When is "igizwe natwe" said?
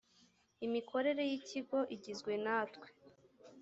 1.95-2.87